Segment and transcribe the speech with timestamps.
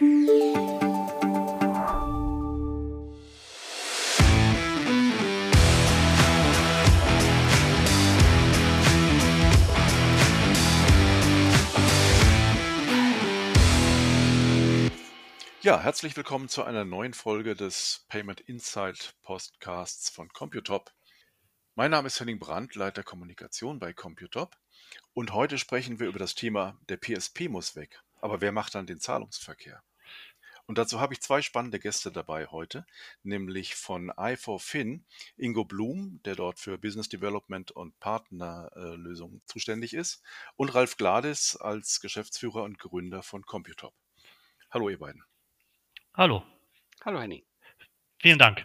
[0.00, 0.06] Ja,
[15.82, 20.94] herzlich willkommen zu einer neuen Folge des Payment Insight Podcasts von Computop.
[21.74, 24.56] Mein Name ist Henning Brandt, Leiter Kommunikation bei Computop
[25.12, 28.00] und heute sprechen wir über das Thema der PSP muss weg.
[28.22, 29.82] Aber wer macht dann den Zahlungsverkehr?
[30.70, 32.86] Und dazu habe ich zwei spannende Gäste dabei heute,
[33.24, 35.00] nämlich von i4Fin
[35.36, 40.22] Ingo Blum, der dort für Business Development und Partnerlösungen zuständig ist,
[40.54, 43.94] und Ralf Gladis als Geschäftsführer und Gründer von Computop.
[44.70, 45.24] Hallo ihr beiden.
[46.14, 46.44] Hallo.
[47.04, 47.42] Hallo Henning.
[48.20, 48.64] Vielen Dank.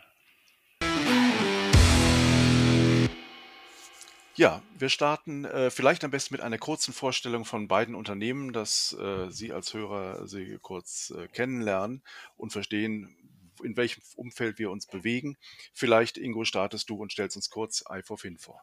[4.38, 8.92] Ja, wir starten äh, vielleicht am besten mit einer kurzen Vorstellung von beiden Unternehmen, dass
[9.00, 12.04] äh, Sie als Hörer sie kurz äh, kennenlernen
[12.36, 13.16] und verstehen,
[13.64, 15.38] in welchem Umfeld wir uns bewegen.
[15.74, 18.62] Vielleicht, Ingo, startest du und stellst uns kurz i4Fin vor.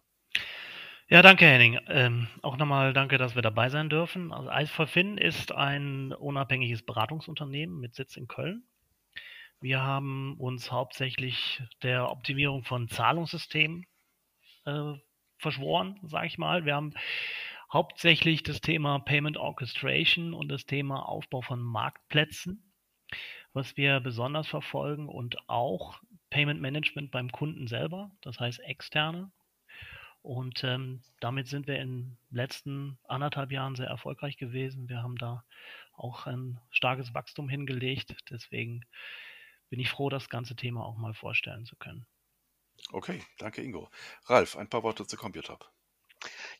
[1.09, 1.79] Ja, danke Henning.
[1.89, 4.31] Ähm, auch nochmal danke, dass wir dabei sein dürfen.
[4.31, 8.65] Also i4Fin ist ein unabhängiges Beratungsunternehmen mit Sitz in Köln.
[9.63, 13.87] Wir haben uns hauptsächlich der Optimierung von Zahlungssystemen
[14.67, 14.95] äh,
[15.43, 16.65] verschworen, sage ich mal.
[16.65, 16.95] Wir haben
[17.73, 22.73] hauptsächlich das Thema Payment Orchestration und das Thema Aufbau von Marktplätzen,
[23.53, 29.31] was wir besonders verfolgen und auch Payment Management beim Kunden selber, das heißt externe.
[30.23, 34.89] Und ähm, damit sind wir in den letzten anderthalb Jahren sehr erfolgreich gewesen.
[34.89, 35.45] Wir haben da
[35.95, 38.15] auch ein starkes Wachstum hingelegt.
[38.31, 38.85] Deswegen
[39.69, 42.07] bin ich froh, das ganze Thema auch mal vorstellen zu können.
[42.91, 43.91] Okay, danke Ingo.
[44.25, 45.71] Ralf, ein paar Worte zu Computop.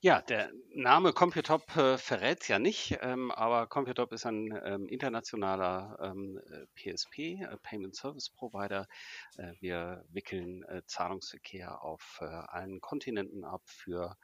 [0.05, 5.97] Ja, der Name Computop äh, verrät ja nicht, ähm, aber Computop ist ein ähm, internationaler
[6.03, 6.41] ähm,
[6.75, 8.89] PSP, äh, Payment Service Provider.
[9.37, 14.17] Äh, wir wickeln äh, Zahlungsverkehr auf äh, allen Kontinenten ab für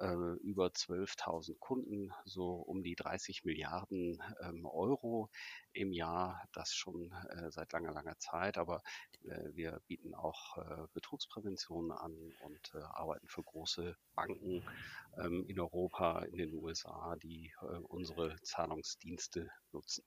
[0.00, 5.30] äh, über 12.000 Kunden, so um die 30 Milliarden ähm, Euro
[5.72, 8.58] im Jahr, das schon äh, seit langer, langer Zeit.
[8.58, 8.82] Aber
[9.24, 14.62] äh, wir bieten auch äh, Betrugsprävention an und äh, arbeiten für große Banken
[15.22, 20.04] ähm, in Europa, in den USA, die äh, unsere Zahlungsdienste nutzen.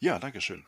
[0.00, 0.66] Ja, danke schön.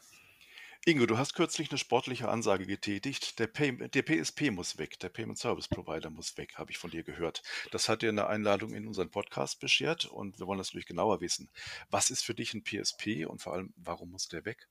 [0.88, 3.40] Ingo, du hast kürzlich eine sportliche Ansage getätigt.
[3.40, 6.90] Der, Pay der PSP muss weg, der Payment Service Provider muss weg, habe ich von
[6.90, 7.42] dir gehört.
[7.72, 11.20] Das hat dir eine Einladung in unseren Podcast beschert und wir wollen das natürlich genauer
[11.20, 11.50] wissen.
[11.90, 14.68] Was ist für dich ein PSP und vor allem, warum muss der weg?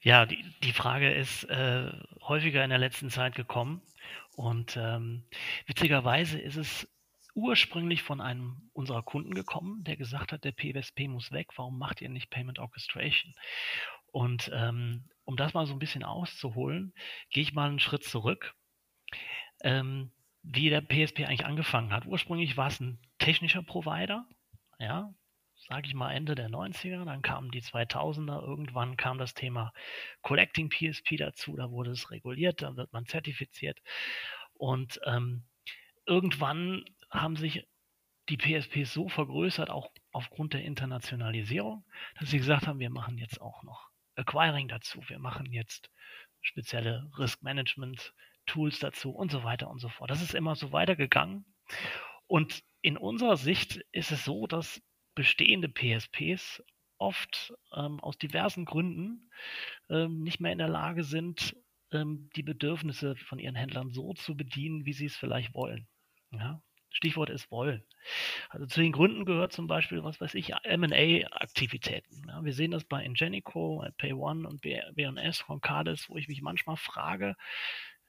[0.00, 3.80] Ja, die, die Frage ist äh, häufiger in der letzten Zeit gekommen
[4.40, 5.24] und ähm,
[5.66, 6.88] witzigerweise ist es
[7.34, 12.00] ursprünglich von einem unserer Kunden gekommen, der gesagt hat, der PSP muss weg, warum macht
[12.00, 13.34] ihr nicht Payment Orchestration?
[14.06, 16.94] Und ähm, um das mal so ein bisschen auszuholen,
[17.28, 18.54] gehe ich mal einen Schritt zurück,
[19.62, 20.10] ähm,
[20.42, 22.06] wie der PSP eigentlich angefangen hat.
[22.06, 24.26] Ursprünglich war es ein technischer Provider,
[24.78, 25.12] ja,
[25.68, 29.72] sage ich mal Ende der 90er, dann kamen die 2000er, irgendwann kam das Thema
[30.22, 33.80] Collecting PSP dazu, da wurde es reguliert, dann wird man zertifiziert
[34.54, 35.44] und ähm,
[36.06, 37.66] irgendwann haben sich
[38.28, 41.84] die PSPs so vergrößert, auch aufgrund der Internationalisierung,
[42.18, 45.90] dass sie gesagt haben, wir machen jetzt auch noch Acquiring dazu, wir machen jetzt
[46.40, 48.14] spezielle Risk Management
[48.46, 50.10] Tools dazu und so weiter und so fort.
[50.10, 51.44] Das ist immer so weitergegangen.
[52.26, 54.82] Und in unserer Sicht ist es so, dass
[55.14, 56.62] bestehende PSPs
[56.98, 59.30] oft ähm, aus diversen Gründen
[59.88, 61.56] ähm, nicht mehr in der Lage sind,
[61.92, 65.88] ähm, die Bedürfnisse von ihren Händlern so zu bedienen, wie sie es vielleicht wollen.
[66.30, 66.62] Ja?
[66.90, 67.84] Stichwort ist wollen.
[68.48, 72.24] Also zu den Gründen gehört zum Beispiel, was weiß ich, M&A-Aktivitäten.
[72.28, 76.76] Ja, wir sehen das bei Ingenico, PayOne und B&S von Cardis, wo ich mich manchmal
[76.76, 77.36] frage,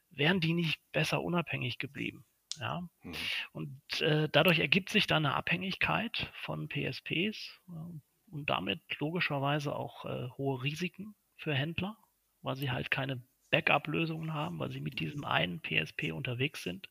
[0.10, 2.26] wären die nicht besser unabhängig geblieben?
[2.60, 3.16] Ja, mhm.
[3.54, 10.06] und äh, dadurch ergibt sich dann eine Abhängigkeit von PSPs äh, und damit logischerweise auch
[10.06, 11.98] äh, hohe Risiken für Händler,
[12.42, 16.90] weil sie halt keine Backup-Lösungen haben, weil sie mit diesem einen PSP unterwegs sind.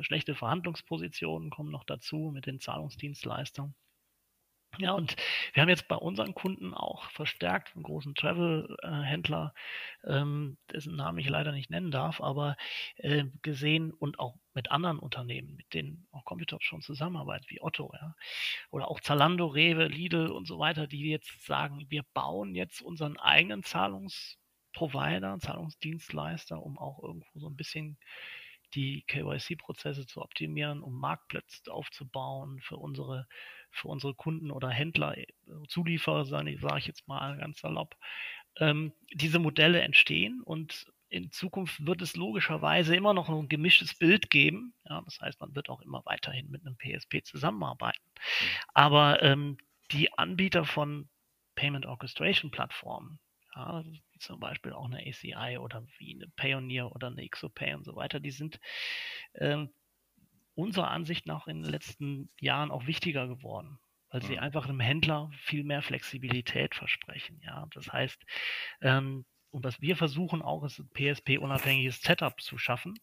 [0.00, 3.74] Schlechte Verhandlungspositionen kommen noch dazu mit den Zahlungsdienstleistern.
[4.78, 5.16] Ja, und
[5.52, 9.52] wir haben jetzt bei unseren Kunden auch verstärkt einen großen Travel-Händler,
[10.04, 12.56] ähm, dessen Namen ich leider nicht nennen darf, aber
[12.96, 17.92] äh, gesehen und auch mit anderen Unternehmen, mit denen auch Computop schon zusammenarbeitet, wie Otto,
[17.92, 18.14] ja,
[18.70, 23.18] oder auch Zalando, Rewe, Lidl und so weiter, die jetzt sagen, wir bauen jetzt unseren
[23.18, 27.98] eigenen Zahlungsprovider, Zahlungsdienstleister, um auch irgendwo so ein bisschen
[28.74, 33.26] die KYC-Prozesse zu optimieren, um Marktplätze aufzubauen für unsere
[33.72, 35.26] für unsere Kunden oder Händler, äh,
[35.68, 37.96] Zulieferer, sage ich jetzt mal ganz salopp,
[38.58, 44.30] ähm, diese Modelle entstehen und in Zukunft wird es logischerweise immer noch ein gemischtes Bild
[44.30, 44.74] geben.
[44.88, 48.02] Ja, das heißt, man wird auch immer weiterhin mit einem PSP zusammenarbeiten.
[48.14, 48.46] Mhm.
[48.72, 49.58] Aber ähm,
[49.90, 51.10] die Anbieter von
[51.54, 53.20] Payment Orchestration Plattformen,
[53.54, 57.84] ja, wie zum Beispiel auch eine ACI oder wie eine Payoneer oder eine XOPay und
[57.84, 58.58] so weiter, die sind
[59.34, 59.68] ähm,
[60.54, 63.78] unserer Ansicht nach in den letzten Jahren auch wichtiger geworden
[64.12, 64.40] weil sie mhm.
[64.40, 67.40] einfach einem Händler viel mehr Flexibilität versprechen.
[67.44, 68.22] Ja, das heißt,
[68.82, 72.98] ähm, und was wir versuchen auch, ist ein PSP-unabhängiges Setup zu schaffen.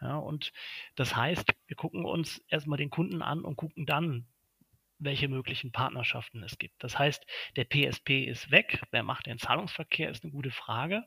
[0.00, 0.52] Ja, und
[0.96, 4.26] das heißt, wir gucken uns erstmal den Kunden an und gucken dann,
[4.98, 6.82] welche möglichen Partnerschaften es gibt.
[6.82, 7.24] Das heißt,
[7.56, 8.82] der PSP ist weg.
[8.90, 11.04] Wer macht den Zahlungsverkehr, ist eine gute Frage.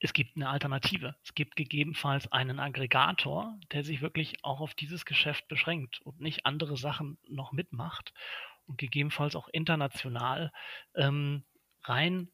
[0.00, 1.16] Es gibt eine Alternative.
[1.22, 6.46] Es gibt gegebenenfalls einen Aggregator, der sich wirklich auch auf dieses Geschäft beschränkt und nicht
[6.46, 8.12] andere Sachen noch mitmacht
[8.66, 10.52] und gegebenenfalls auch international
[10.94, 11.44] ähm,
[11.82, 12.28] rein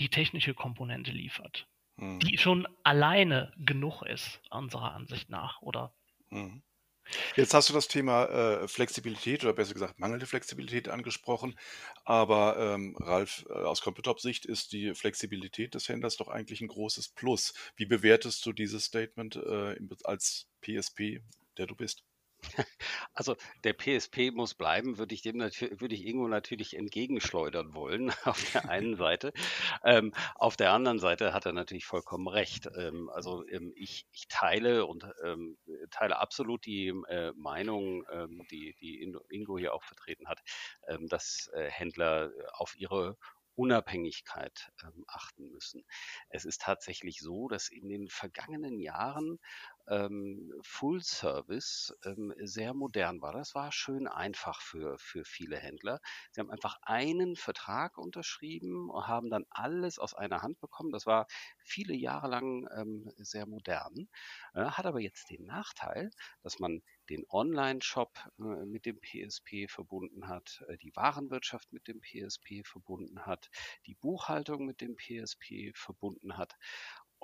[0.00, 2.18] die technische Komponente liefert, mhm.
[2.20, 5.94] die schon alleine genug ist, unserer Ansicht nach, oder?
[6.30, 6.62] Mhm.
[7.36, 11.58] Jetzt hast du das Thema äh, Flexibilität oder besser gesagt mangelnde Flexibilität angesprochen.
[12.04, 17.08] Aber ähm, Ralf, äh, aus Computerop-Sicht ist die Flexibilität des Händlers doch eigentlich ein großes
[17.08, 17.54] Plus.
[17.76, 21.20] Wie bewertest du dieses Statement äh, als PSP,
[21.58, 22.04] der du bist?
[23.14, 28.10] Also der PSP muss bleiben, würde ich dem natürlich, würde ich Ingo natürlich entgegenschleudern wollen,
[28.24, 29.32] auf der einen Seite.
[29.84, 32.68] Ähm, auf der anderen Seite hat er natürlich vollkommen recht.
[32.76, 35.56] Ähm, also ähm, ich, ich teile und ähm,
[35.90, 39.00] teile absolut die äh, Meinung, ähm, die, die
[39.30, 40.40] Ingo hier auch vertreten hat,
[40.88, 43.16] ähm, dass äh, Händler auf ihre
[43.56, 45.84] Unabhängigkeit ähm, achten müssen.
[46.28, 49.38] Es ist tatsächlich so, dass in den vergangenen Jahren
[49.88, 53.32] ähm, Full Service ähm, sehr modern war.
[53.32, 56.00] Das war schön einfach für, für viele Händler.
[56.32, 60.90] Sie haben einfach einen Vertrag unterschrieben und haben dann alles aus einer Hand bekommen.
[60.92, 61.26] Das war
[61.58, 64.08] viele Jahre lang ähm, sehr modern,
[64.54, 66.10] äh, hat aber jetzt den Nachteil,
[66.42, 72.00] dass man den Online-Shop äh, mit dem PSP verbunden hat, äh, die Warenwirtschaft mit dem
[72.00, 73.50] PSP verbunden hat,
[73.86, 76.56] die Buchhaltung mit dem PSP verbunden hat.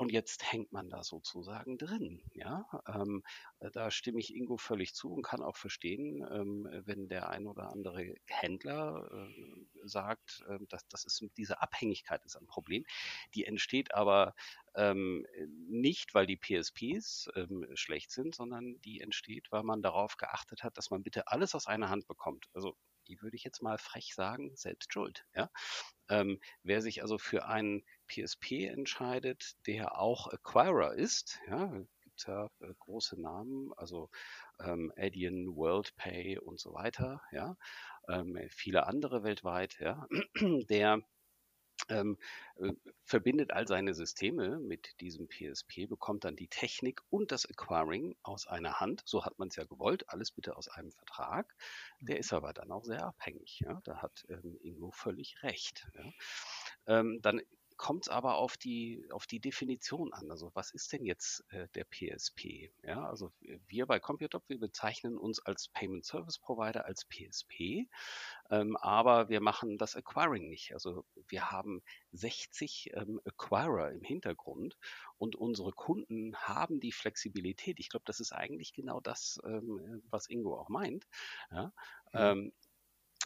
[0.00, 2.22] Und jetzt hängt man da sozusagen drin.
[2.32, 2.64] Ja?
[2.88, 3.22] Ähm,
[3.58, 7.46] äh, da stimme ich Ingo völlig zu und kann auch verstehen, ähm, wenn der ein
[7.46, 12.86] oder andere Händler äh, sagt, äh, dass das ist diese Abhängigkeit ist ein Problem.
[13.34, 14.34] Die entsteht aber
[14.74, 15.26] ähm,
[15.68, 20.78] nicht, weil die PSPs ähm, schlecht sind, sondern die entsteht, weil man darauf geachtet hat,
[20.78, 22.48] dass man bitte alles aus einer Hand bekommt.
[22.54, 22.74] Also
[23.06, 25.26] die würde ich jetzt mal frech sagen, selbst schuld.
[25.34, 25.50] Ja?
[26.08, 31.72] Ähm, wer sich also für einen PSP entscheidet, der auch Acquirer ist, ja,
[32.02, 34.10] gibt ja äh, große Namen, also
[34.60, 37.56] ähm, Adyen, WorldPay und so weiter, ja,
[38.08, 40.06] ähm, viele andere weltweit, ja,
[40.68, 41.02] der
[41.88, 42.18] ähm,
[42.56, 42.72] äh,
[43.04, 48.46] verbindet all seine Systeme mit diesem PSP, bekommt dann die Technik und das Acquiring aus
[48.46, 49.02] einer Hand.
[49.06, 51.54] So hat man es ja gewollt, alles bitte aus einem Vertrag.
[52.00, 52.20] Der mhm.
[52.20, 53.60] ist aber dann auch sehr abhängig.
[53.60, 53.80] Ja?
[53.84, 55.90] Da hat ähm, Ingo völlig recht.
[55.94, 56.98] Ja?
[56.98, 57.40] Ähm, dann
[57.80, 60.30] kommt es aber auf die, auf die Definition an.
[60.30, 62.70] Also was ist denn jetzt äh, der PSP?
[62.82, 63.32] Ja, also
[63.68, 67.88] wir bei Computop, wir bezeichnen uns als Payment Service Provider, als PSP,
[68.50, 70.74] ähm, aber wir machen das Acquiring nicht.
[70.74, 71.82] Also wir haben
[72.12, 74.76] 60 ähm, Acquirer im Hintergrund
[75.16, 77.80] und unsere Kunden haben die Flexibilität.
[77.80, 81.06] Ich glaube, das ist eigentlich genau das, ähm, was Ingo auch meint.
[81.50, 81.72] Ja?
[82.12, 82.52] Mhm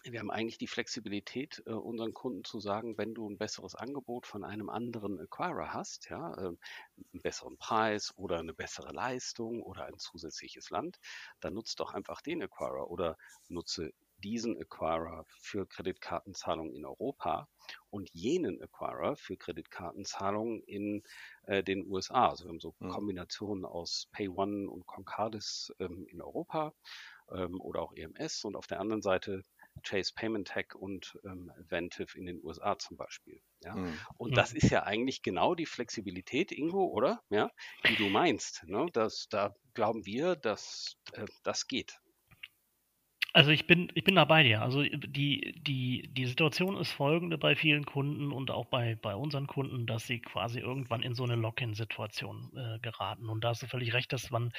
[0.04, 4.26] wir haben eigentlich die Flexibilität, äh, unseren Kunden zu sagen, wenn du ein besseres Angebot
[4.26, 9.87] von einem anderen Acquirer hast, ja, äh, einen besseren Preis oder eine bessere Leistung oder
[9.87, 10.99] ein zusätzliches Land,
[11.40, 13.16] dann nutzt doch einfach den Acquirer oder
[13.49, 17.49] nutze diesen Acquirer für Kreditkartenzahlungen in Europa
[17.90, 21.02] und jenen Acquirer für Kreditkartenzahlungen in
[21.44, 22.28] äh, den USA.
[22.28, 22.88] Also wir haben so mhm.
[22.88, 26.73] Kombinationen aus PayOne und Concardis ähm, in Europa
[27.30, 29.42] ähm, oder auch EMS und auf der anderen Seite
[29.82, 33.40] Chase Payment Tech und ähm, Ventive in den USA zum Beispiel.
[33.62, 33.74] Ja?
[33.74, 33.98] Mhm.
[34.16, 34.34] Und mhm.
[34.34, 37.22] das ist ja eigentlich genau die Flexibilität, Ingo, oder?
[37.30, 37.50] Ja,
[37.88, 38.64] die du meinst.
[38.66, 38.86] Ne?
[38.92, 42.00] Das, da glauben wir, dass äh, das geht.
[43.36, 44.62] Also ich bin, ich bin da bei dir.
[44.62, 49.48] Also die, die, die Situation ist folgende bei vielen Kunden und auch bei, bei unseren
[49.48, 53.28] Kunden, dass sie quasi irgendwann in so eine Lock-in-Situation äh, geraten.
[53.28, 54.52] Und da hast du völlig recht, dass man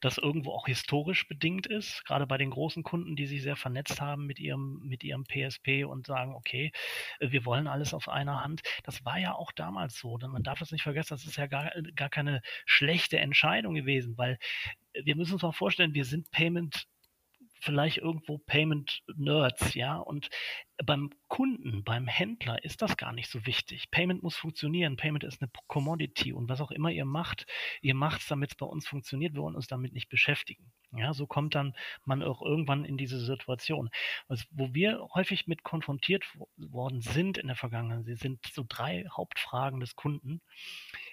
[0.00, 4.00] das irgendwo auch historisch bedingt ist, gerade bei den großen Kunden, die sich sehr vernetzt
[4.00, 6.72] haben mit ihrem, mit ihrem PSP und sagen, okay,
[7.20, 8.62] wir wollen alles auf einer Hand.
[8.84, 10.16] Das war ja auch damals so.
[10.16, 14.16] Denn man darf es nicht vergessen, das ist ja gar, gar keine schlechte Entscheidung gewesen,
[14.16, 14.38] weil
[14.94, 16.86] wir müssen uns mal vorstellen, wir sind Payment
[17.62, 20.28] vielleicht irgendwo Payment Nerds, ja, und
[20.84, 23.90] beim Kunden, beim Händler ist das gar nicht so wichtig.
[23.92, 24.96] Payment muss funktionieren.
[24.96, 27.46] Payment ist eine Commodity und was auch immer ihr macht,
[27.80, 29.34] ihr macht es, damit es bei uns funktioniert.
[29.34, 30.72] Wir wollen uns damit nicht beschäftigen.
[30.90, 33.90] Ja, so kommt dann man auch irgendwann in diese Situation.
[34.28, 36.24] Also, wo wir häufig mit konfrontiert
[36.56, 40.42] worden sind in der Vergangenheit, sind so drei Hauptfragen des Kunden.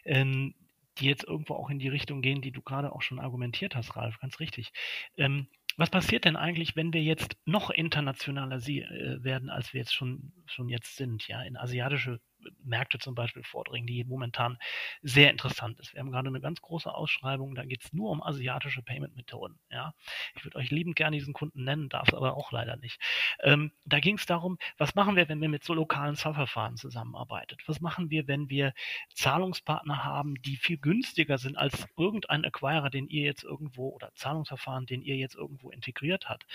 [0.03, 0.56] Ähm,
[1.00, 3.96] die jetzt irgendwo auch in die Richtung gehen, die du gerade auch schon argumentiert hast,
[3.96, 4.72] Ralf, ganz richtig.
[5.18, 9.94] Ähm, was passiert denn eigentlich, wenn wir jetzt noch internationaler äh, werden, als wir jetzt
[9.94, 12.20] schon, schon jetzt sind, ja, in asiatische
[12.63, 14.58] Märkte zum Beispiel vordringen, die momentan
[15.01, 15.93] sehr interessant ist.
[15.93, 19.60] Wir haben gerade eine ganz große Ausschreibung, da geht es nur um asiatische Payment-Methoden.
[19.72, 19.93] Ja.
[20.36, 23.00] Ich würde euch liebend gerne diesen Kunden nennen, darf es aber auch leider nicht.
[23.41, 27.58] Ähm, da ging es darum, was machen wir, wenn wir mit so lokalen Zahlverfahren zusammenarbeiten?
[27.65, 28.74] Was machen wir, wenn wir
[29.13, 34.86] Zahlungspartner haben, die viel günstiger sind als irgendein Acquirer, den ihr jetzt irgendwo oder Zahlungsverfahren,
[34.86, 36.46] den ihr jetzt irgendwo integriert habt?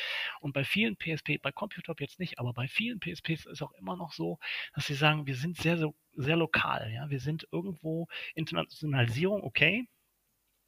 [0.41, 3.97] Und bei vielen PSP, bei Computop jetzt nicht, aber bei vielen PSPs ist auch immer
[3.97, 4.39] noch so,
[4.75, 6.93] dass sie sagen, wir sind sehr sehr, sehr lokal.
[6.93, 7.11] Ja?
[7.11, 9.89] Wir sind irgendwo Internationalisierung, okay,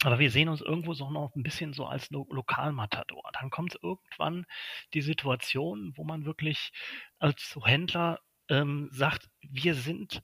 [0.03, 3.31] aber wir sehen uns irgendwo so noch ein bisschen so als Lo Lokalmatador.
[3.33, 4.47] Dann kommt irgendwann
[4.93, 6.73] die Situation, wo man wirklich
[7.19, 10.23] als Händler ähm, sagt, wir sind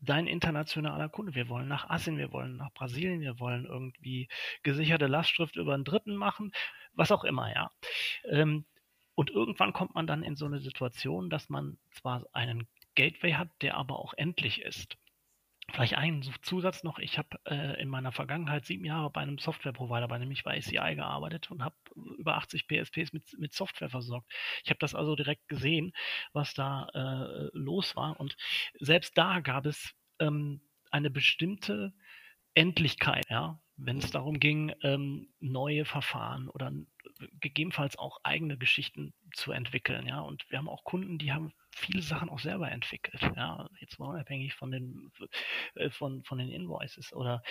[0.00, 1.34] dein internationaler Kunde.
[1.34, 4.28] Wir wollen nach Asien, wir wollen nach Brasilien, wir wollen irgendwie
[4.62, 6.52] gesicherte Lastschrift über einen Dritten machen,
[6.92, 7.70] was auch immer, ja.
[8.28, 8.66] Ähm,
[9.14, 13.50] und irgendwann kommt man dann in so eine Situation, dass man zwar einen Gateway hat,
[13.60, 14.96] der aber auch endlich ist.
[15.72, 16.98] Vielleicht einen Zusatz noch.
[16.98, 20.94] Ich habe äh, in meiner Vergangenheit sieben Jahre bei einem Software-Provider, bei nämlich bei ACI
[20.94, 21.74] gearbeitet und habe
[22.18, 24.30] über 80 PSPs mit, mit Software versorgt.
[24.62, 25.92] Ich habe das also direkt gesehen,
[26.32, 28.20] was da äh, los war.
[28.20, 28.36] Und
[28.78, 30.60] selbst da gab es ähm,
[30.90, 31.94] eine bestimmte
[32.52, 36.72] Endlichkeit, ja, wenn es darum ging, ähm, neue Verfahren oder
[37.40, 40.20] gegebenenfalls auch eigene Geschichten zu entwickeln, ja.
[40.20, 44.08] Und wir haben auch Kunden, die haben viele Sachen auch selber entwickelt, ja, jetzt mal
[44.08, 45.10] unabhängig von den
[45.74, 47.42] äh, von, von den Invoices oder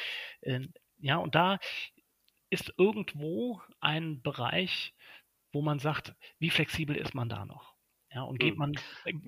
[0.41, 0.61] äh,
[0.99, 1.59] ja, und da
[2.49, 4.93] ist irgendwo ein Bereich,
[5.51, 7.73] wo man sagt, wie flexibel ist man da noch?
[8.13, 8.59] Ja, und geht hm.
[8.59, 8.73] man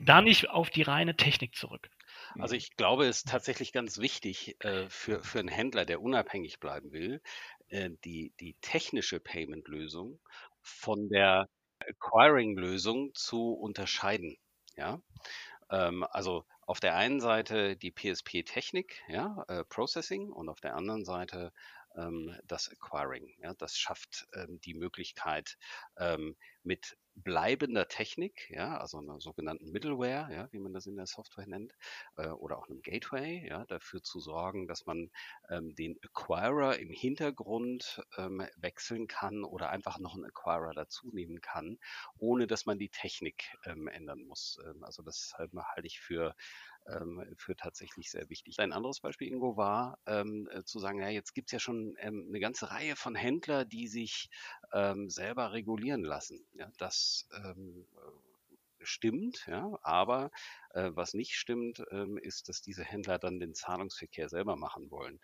[0.06, 1.90] da nicht auf die reine Technik zurück?
[2.38, 6.60] Also ich glaube, es ist tatsächlich ganz wichtig äh, für, für einen Händler, der unabhängig
[6.60, 7.22] bleiben will,
[7.70, 10.20] äh, die, die technische Payment-Lösung
[10.62, 11.50] von der
[11.80, 14.38] Acquiring-Lösung zu unterscheiden.
[14.76, 15.02] Ja?
[15.70, 21.06] Ähm, also auf der einen Seite die PSP-Technik, ja, äh, Processing, und auf der anderen
[21.06, 21.52] Seite
[21.96, 23.36] ähm, das Acquiring.
[23.40, 25.58] Ja, das schafft ähm, die Möglichkeit,
[25.98, 31.08] ähm, mit bleibender Technik, ja, also einer sogenannten Middleware, ja, wie man das in der
[31.08, 31.74] Software nennt,
[32.18, 35.10] äh, oder auch einem Gateway, ja, dafür zu sorgen, dass man
[35.50, 41.42] ähm, den Acquirer im Hintergrund ähm, wechseln kann oder einfach noch einen Acquirer dazu nehmen
[41.42, 41.80] kann,
[42.18, 44.60] ohne dass man die Technik ähm, ändern muss.
[44.66, 46.36] Ähm, also das halte ich für
[47.38, 48.60] für tatsächlich sehr wichtig.
[48.60, 51.96] Ein anderes Beispiel, Ingo, war ähm, äh, zu sagen, ja, jetzt gibt es ja schon
[52.00, 54.30] ähm, eine ganze Reihe von Händlern, die sich
[54.72, 56.46] ähm, selber regulieren lassen.
[56.54, 57.88] Ja, das ähm,
[58.82, 60.32] stimmt, ja, aber
[60.72, 65.20] äh, was nicht stimmt, ähm, ist, dass diese Händler dann den Zahlungsverkehr selber machen wollen.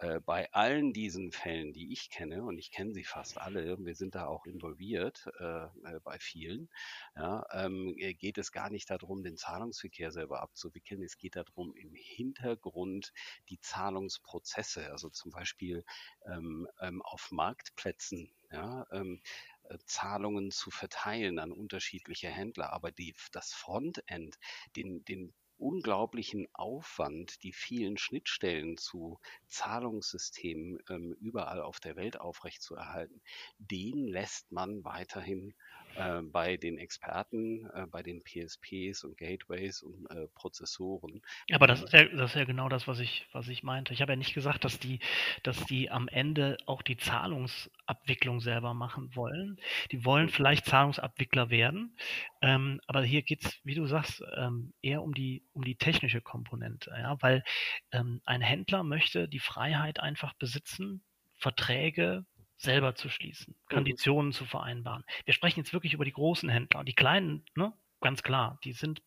[0.00, 3.94] Äh, bei allen diesen Fällen, die ich kenne, und ich kenne sie fast alle, wir
[3.94, 6.70] sind da auch involviert äh, äh bei vielen,
[7.16, 11.02] ja, ähm, äh, geht es gar nicht darum, den Zahlungsverkehr selber abzuwickeln.
[11.02, 13.12] Es geht darum, im Hintergrund
[13.50, 15.84] die Zahlungsprozesse, also zum Beispiel
[16.24, 19.20] ähm, ähm, auf Marktplätzen, ja, ähm,
[19.64, 22.72] äh, Zahlungen zu verteilen an unterschiedliche Händler.
[22.72, 24.38] Aber die, das Frontend,
[24.76, 33.20] den, den unglaublichen Aufwand, die vielen Schnittstellen zu Zahlungssystemen ähm, überall auf der Welt aufrechtzuerhalten,
[33.58, 35.54] den lässt man weiterhin
[35.96, 41.22] äh, bei den Experten, äh, bei den PSPs und Gateways und äh, Prozessoren.
[41.52, 43.92] Aber das ist, ja, das ist ja genau das, was ich, was ich meinte.
[43.92, 45.00] Ich habe ja nicht gesagt, dass die,
[45.42, 49.58] dass die am Ende auch die Zahlungsabwicklung selber machen wollen.
[49.90, 50.30] Die wollen mhm.
[50.30, 51.96] vielleicht Zahlungsabwickler werden,
[52.42, 56.20] ähm, aber hier geht es, wie du sagst, ähm, eher um die, um die technische
[56.20, 57.44] Komponente, ja, weil
[57.92, 61.02] ähm, ein Händler möchte die Freiheit einfach besitzen,
[61.36, 62.24] Verträge
[62.60, 63.74] selber zu schließen, mhm.
[63.74, 65.04] Konditionen zu vereinbaren.
[65.24, 66.84] Wir sprechen jetzt wirklich über die großen Händler.
[66.84, 69.02] Die kleinen, ne, ganz klar, die sind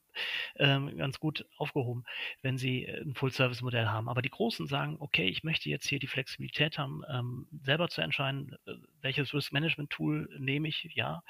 [0.58, 2.04] ähm, ganz gut aufgehoben,
[2.42, 4.10] wenn sie äh, ein Full-Service-Modell haben.
[4.10, 8.02] Aber die Großen sagen, okay, ich möchte jetzt hier die Flexibilität haben, ähm, selber zu
[8.02, 10.88] entscheiden, äh, welches Risk-Management-Tool nehme ich.
[10.94, 11.24] Ja,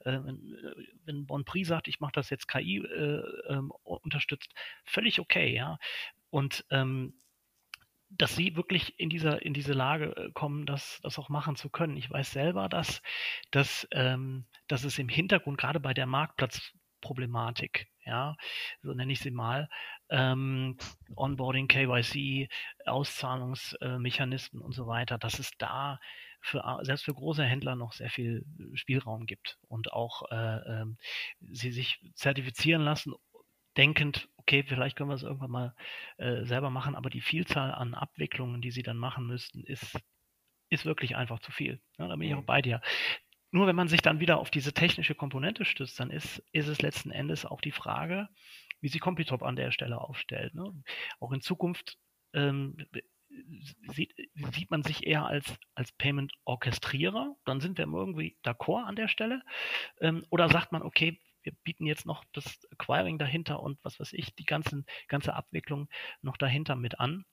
[0.00, 4.52] äh, wenn, äh, wenn Bonprix sagt, ich mache das jetzt KI äh, ähm, unterstützt,
[4.84, 5.52] völlig okay.
[5.52, 5.78] Ja,
[6.30, 7.14] und ähm,
[8.10, 11.70] dass sie wirklich in dieser in diese Lage äh, kommen, das, das auch machen zu
[11.70, 11.96] können.
[11.96, 13.02] Ich weiß selber, dass,
[13.50, 18.36] dass, ähm, dass es im Hintergrund gerade bei der Marktplatzproblematik, ja,
[18.82, 19.68] so nenne ich sie mal,
[20.10, 20.76] ähm,
[21.14, 22.48] Onboarding, KYC,
[22.84, 26.00] Auszahlungsmechanismen und so weiter, dass es da
[26.40, 30.86] für, selbst für große Händler noch sehr viel Spielraum gibt und auch äh, äh,
[31.52, 33.14] sie sich zertifizieren lassen,
[33.76, 35.74] denkend, okay, vielleicht können wir es irgendwann mal
[36.16, 39.96] äh, selber machen, aber die Vielzahl an Abwicklungen, die sie dann machen müssten, ist,
[40.70, 41.80] ist wirklich einfach zu viel.
[41.98, 42.46] Ja, da bin ich auch mhm.
[42.46, 42.80] bei dir.
[43.52, 46.82] Nur wenn man sich dann wieder auf diese technische Komponente stützt, dann ist, ist es
[46.82, 48.28] letzten Endes auch die Frage,
[48.80, 50.54] wie sie Computop an der Stelle aufstellt.
[50.54, 50.72] Ne?
[51.20, 51.96] Auch in Zukunft
[52.32, 52.76] ähm,
[53.88, 54.14] sieht,
[54.52, 59.42] sieht man sich eher als, als Payment-Orchestrierer, dann sind wir irgendwie d'accord an der Stelle.
[60.00, 64.12] Ähm, oder sagt man, okay, wir bieten jetzt noch das Acquiring dahinter und was weiß
[64.12, 65.88] ich, die ganzen, ganze Abwicklung
[66.22, 67.24] noch dahinter mit an.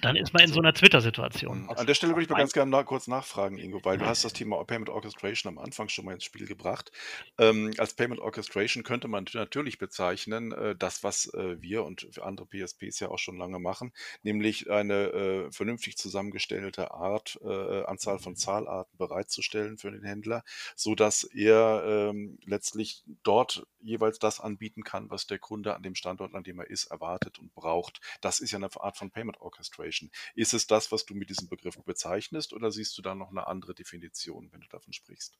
[0.00, 1.70] Dann ist man in so einer Twitter-Situation.
[1.70, 4.24] An der Stelle würde ich mal ganz gerne nach, kurz nachfragen, Ingo, weil du hast
[4.24, 6.90] das Thema Payment Orchestration am Anfang schon mal ins Spiel gebracht.
[7.38, 12.46] Ähm, als Payment Orchestration könnte man natürlich bezeichnen, äh, das, was äh, wir und andere
[12.46, 18.34] PSPs ja auch schon lange machen, nämlich eine äh, vernünftig zusammengestellte Art, äh, Anzahl von
[18.36, 20.42] Zahlarten bereitzustellen für den Händler,
[20.74, 26.34] sodass er ähm, letztlich dort jeweils das anbieten kann, was der Kunde an dem Standort,
[26.34, 28.00] an dem er ist, erwartet und braucht.
[28.20, 29.75] Das ist ja eine Art von Payment Orchestration.
[29.76, 30.10] Orchestration.
[30.34, 33.46] Ist es das, was du mit diesem Begriff bezeichnest, oder siehst du da noch eine
[33.46, 35.38] andere Definition, wenn du davon sprichst?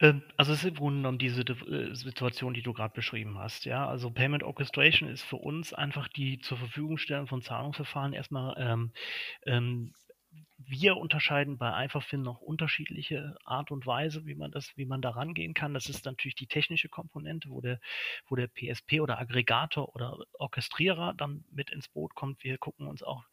[0.00, 3.64] Ähm, also es ist im Grunde genommen diese äh, Situation, die du gerade beschrieben hast.
[3.64, 8.54] Ja, also Payment Orchestration ist für uns einfach die zur Verfügung stellen von Zahlungsverfahren erstmal
[8.58, 8.92] ähm,
[9.46, 9.94] ähm,
[10.66, 15.10] wir unterscheiden bei Einfachfin noch unterschiedliche Art und Weise, wie man das, wie man da
[15.10, 15.74] rangehen kann.
[15.74, 17.80] Das ist natürlich die technische Komponente, wo der,
[18.26, 22.42] wo der PSP oder Aggregator oder Orchestrierer dann mit ins Boot kommt.
[22.44, 23.24] Wir gucken uns auch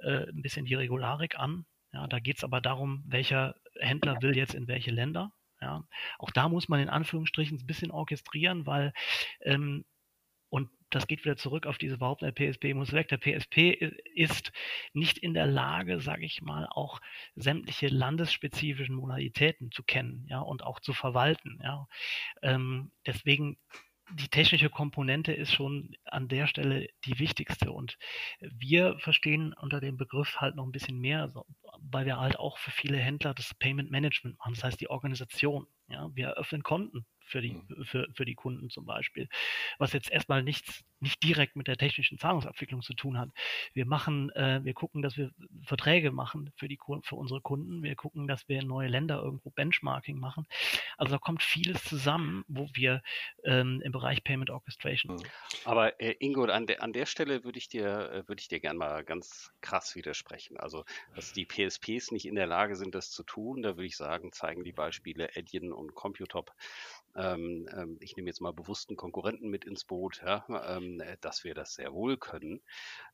[0.00, 1.66] äh, ein bisschen die Regularik an.
[1.92, 5.32] Ja, da geht es aber darum, welcher Händler will jetzt in welche Länder.
[5.60, 5.84] Ja,
[6.18, 8.92] auch da muss man in Anführungsstrichen ein bisschen orchestrieren, weil
[9.40, 9.84] ähm,
[10.50, 13.08] und das geht wieder zurück auf diese Behauptung, der PSP muss weg.
[13.08, 13.72] Der PSP
[14.14, 14.52] ist
[14.94, 17.00] nicht in der Lage, sage ich mal, auch
[17.34, 21.86] sämtliche landesspezifischen Modalitäten zu kennen, ja, und auch zu verwalten, ja.
[22.42, 23.58] Ähm, deswegen
[24.14, 27.72] die technische Komponente ist schon an der Stelle die wichtigste.
[27.72, 27.98] Und
[28.40, 31.32] wir verstehen unter dem Begriff halt noch ein bisschen mehr,
[31.78, 35.66] weil wir halt auch für viele Händler das Payment Management machen, das heißt die Organisation.
[35.88, 37.84] Ja, wir eröffnen Konten für die, mhm.
[37.84, 39.28] für, für die Kunden zum Beispiel,
[39.78, 43.30] was jetzt erstmal nichts, nicht direkt mit der technischen Zahlungsabwicklung zu tun hat.
[43.72, 45.30] Wir machen, äh, wir gucken, dass wir
[45.64, 47.82] Verträge machen für die für unsere Kunden.
[47.82, 50.46] Wir gucken, dass wir neue Länder irgendwo Benchmarking machen.
[50.96, 53.02] Also da kommt vieles zusammen, wo wir
[53.44, 55.16] ähm, im Bereich Payment Orchestration.
[55.16, 55.22] Mhm.
[55.64, 58.60] Aber äh, Ingo, an der, an der Stelle würde ich dir, äh, würde ich dir
[58.60, 60.56] gerne mal ganz krass widersprechen.
[60.56, 63.96] Also, dass die PSPs nicht in der Lage sind, das zu tun, da würde ich
[63.96, 66.52] sagen, zeigen die Beispiele Adyen und Computop,
[67.18, 70.44] ähm, ähm, ich nehme jetzt mal bewussten Konkurrenten mit ins Boot, ja,
[70.76, 72.60] ähm, äh, dass wir das sehr wohl können.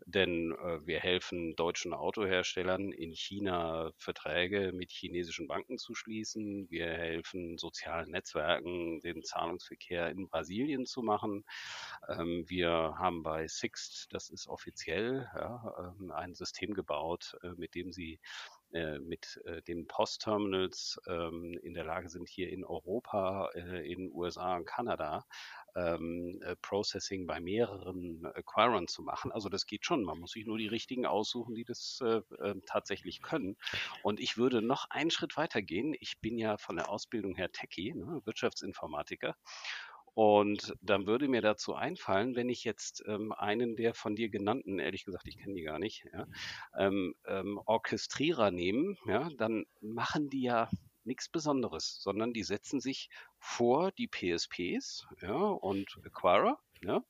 [0.04, 6.70] Denn äh, wir helfen deutschen Autoherstellern in China Verträge mit chinesischen Banken zu schließen.
[6.70, 11.44] Wir helfen sozialen Netzwerken, den Zahlungsverkehr in Brasilien zu machen.
[12.08, 17.74] Ähm, wir haben bei Sixt, das ist offiziell, ja, ähm, ein System gebaut, äh, mit
[17.74, 18.20] dem sie
[19.00, 24.56] mit äh, den Postterminals ähm, in der Lage sind, hier in Europa, äh, in USA
[24.56, 25.24] und Kanada
[25.76, 29.32] ähm, äh, Processing bei mehreren Acquirern zu machen.
[29.32, 30.04] Also das geht schon.
[30.04, 33.56] Man muss sich nur die richtigen aussuchen, die das äh, äh, tatsächlich können.
[34.02, 35.94] Und ich würde noch einen Schritt weiter gehen.
[36.00, 39.36] Ich bin ja von der Ausbildung her Techie, ne, Wirtschaftsinformatiker.
[40.14, 44.78] Und dann würde mir dazu einfallen, wenn ich jetzt ähm, einen der von dir genannten,
[44.78, 46.26] ehrlich gesagt, ich kenne die gar nicht, ja,
[46.78, 50.70] ähm, ähm, Orchestrierer nehmen, ja, dann machen die ja
[51.02, 57.02] nichts Besonderes, sondern die setzen sich vor die PSPs ja, und Acquirer ja,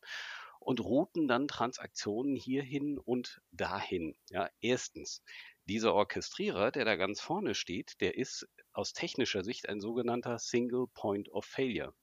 [0.59, 4.17] und routen dann Transaktionen hierhin und dahin.
[4.31, 5.23] Ja, erstens,
[5.67, 10.87] dieser Orchestrierer, der da ganz vorne steht, der ist aus technischer Sicht ein sogenannter Single
[10.95, 11.95] Point of Failure.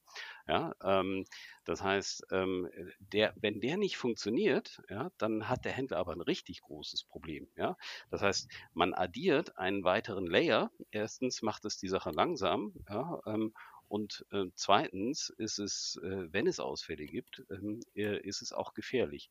[0.47, 1.26] Ja, ähm,
[1.65, 2.69] das heißt, ähm,
[3.00, 7.47] der, wenn der nicht funktioniert, ja, dann hat der Händler aber ein richtig großes Problem.
[7.56, 7.78] Ja,
[8.10, 10.71] das heißt, man addiert einen weiteren Layer.
[10.91, 12.74] Erstens macht es die Sache langsam.
[12.89, 13.54] Ja, ähm,
[13.88, 18.74] und äh, zweitens ist es, äh, wenn es Ausfälle gibt, ähm, äh, ist es auch
[18.74, 19.30] gefährlich.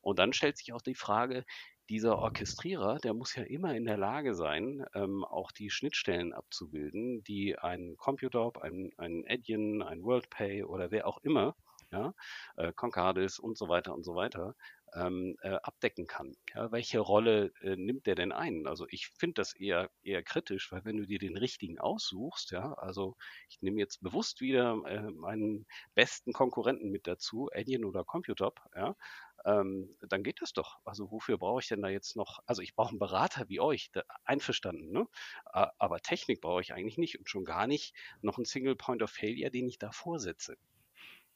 [0.00, 1.44] Und dann stellt sich auch die Frage,
[1.88, 7.22] dieser Orchestrierer, der muss ja immer in der Lage sein, ähm, auch die Schnittstellen abzubilden,
[7.24, 11.56] die ein Computer, ein, ein Adyen, ein WorldPay oder wer auch immer
[11.90, 12.14] ja,
[12.56, 14.54] äh, Concardis und so weiter und so weiter,
[14.94, 16.36] ähm, äh, abdecken kann.
[16.54, 18.66] Ja, welche Rolle äh, nimmt der denn ein?
[18.66, 22.72] Also ich finde das eher eher kritisch, weil wenn du dir den richtigen aussuchst, ja,
[22.74, 23.16] also
[23.48, 28.96] ich nehme jetzt bewusst wieder äh, meinen besten Konkurrenten mit dazu, Adyen oder Computop, ja,
[29.44, 30.78] ähm, dann geht das doch.
[30.84, 32.40] Also wofür brauche ich denn da jetzt noch?
[32.46, 35.06] Also ich brauche einen Berater wie euch, da, einverstanden, ne?
[35.44, 39.10] Aber Technik brauche ich eigentlich nicht und schon gar nicht noch einen Single Point of
[39.10, 40.56] Failure, den ich da vorsetze.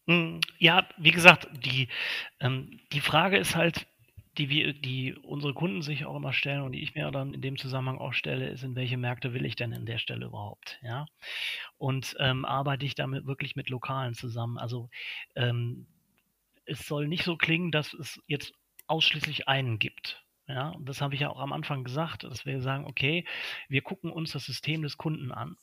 [0.09, 1.89] Hm, ja, wie gesagt, die,
[2.41, 3.87] ähm, die Frage ist halt,
[4.39, 7.43] die wir, die unsere Kunden sich auch immer stellen und die ich mir dann in
[7.43, 10.79] dem Zusammenhang auch stelle, ist, in welche Märkte will ich denn an der Stelle überhaupt,
[10.83, 11.07] ja?
[11.79, 14.59] Und ähm, arbeite ich damit wirklich mit Lokalen zusammen?
[14.59, 14.89] Also
[15.37, 15.87] ähm,
[16.65, 18.55] es soll nicht so klingen, dass es jetzt
[18.87, 20.25] ausschließlich einen gibt.
[20.49, 23.27] Ja, und das habe ich ja auch am Anfang gesagt, dass wir sagen, okay,
[23.69, 25.57] wir gucken uns das System des Kunden an.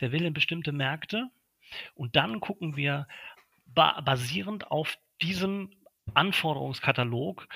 [0.00, 1.30] Der will in bestimmte Märkte
[1.94, 3.06] und dann gucken wir,
[3.74, 5.70] basierend auf diesem
[6.14, 7.46] Anforderungskatalog,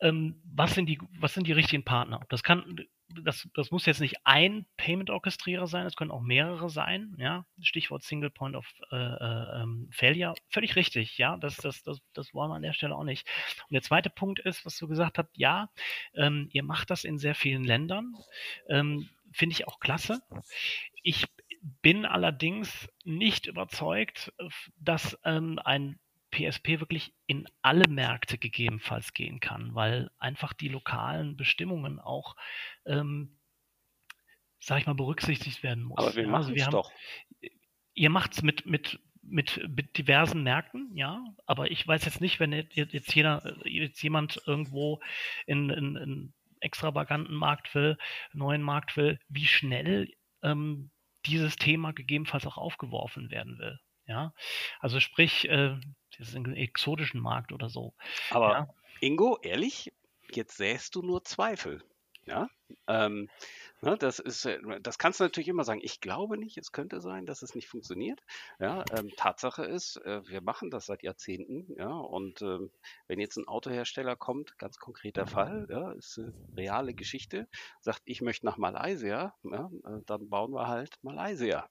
[0.00, 2.20] ähm, was, sind die, was sind die richtigen Partner?
[2.28, 7.14] Das kann, das, das muss jetzt nicht ein Payment-Orchestrierer sein, es können auch mehrere sein,
[7.18, 7.46] ja.
[7.60, 10.34] Stichwort Single Point of äh, äh, ähm, Failure.
[10.48, 11.36] Völlig richtig, ja.
[11.36, 13.26] Das, das, das, das wollen wir an der Stelle auch nicht.
[13.68, 15.70] Und der zweite Punkt ist, was du gesagt hast, ja,
[16.14, 18.14] ähm, ihr macht das in sehr vielen Ländern.
[18.68, 20.20] Ähm, Finde ich auch klasse.
[21.02, 21.26] Ich
[21.62, 24.32] bin allerdings nicht überzeugt,
[24.78, 25.98] dass ähm, ein
[26.32, 32.36] PSP wirklich in alle Märkte gegebenenfalls gehen kann, weil einfach die lokalen Bestimmungen auch,
[32.84, 33.38] ähm,
[34.58, 35.98] sag ich mal, berücksichtigt werden muss.
[35.98, 36.90] Aber wir machen also wir haben, doch.
[37.94, 42.40] Ihr macht es mit, mit, mit, mit diversen Märkten, ja, aber ich weiß jetzt nicht,
[42.40, 45.00] wenn jetzt, jeder, jetzt jemand irgendwo
[45.46, 47.98] in, in, in extravaganten Markt will,
[48.32, 50.10] neuen Markt will, wie schnell
[50.42, 50.90] ähm,
[51.26, 53.78] dieses Thema gegebenenfalls auch aufgeworfen werden will.
[54.06, 54.34] Ja,
[54.80, 55.78] also sprich, äh,
[56.18, 57.94] das ist ein exotischen Markt oder so.
[58.30, 58.74] Aber ja.
[59.00, 59.92] Ingo, ehrlich,
[60.32, 61.82] jetzt sähst du nur Zweifel.
[62.26, 62.48] Ja,
[62.86, 63.28] ähm,
[63.84, 65.80] Ne, das ist, äh, das kannst du natürlich immer sagen.
[65.82, 68.20] Ich glaube nicht, es könnte sein, dass es nicht funktioniert.
[68.60, 71.66] Ja, ähm, Tatsache ist, äh, wir machen das seit Jahrzehnten.
[71.76, 72.70] Ja, und ähm,
[73.08, 77.48] wenn jetzt ein Autohersteller kommt, ganz konkreter Fall, ja, ist eine reale Geschichte,
[77.80, 81.68] sagt, ich möchte nach Malaysia, ja, äh, dann bauen wir halt Malaysia.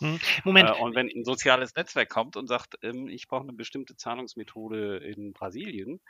[0.00, 0.70] Hm, Moment.
[0.70, 4.98] Äh, und wenn ein soziales Netzwerk kommt und sagt, ähm, ich brauche eine bestimmte Zahlungsmethode
[4.98, 6.00] in Brasilien,